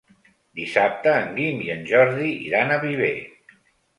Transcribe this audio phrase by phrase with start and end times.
[0.59, 3.13] Dissabte en Guim i en Jordi iran a Viver.